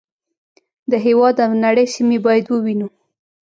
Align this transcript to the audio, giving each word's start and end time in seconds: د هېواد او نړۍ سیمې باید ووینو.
د 0.91 0.93
هېواد 1.05 1.35
او 1.45 1.51
نړۍ 1.65 1.85
سیمې 1.95 2.17
باید 2.25 2.45
ووینو. 2.49 2.87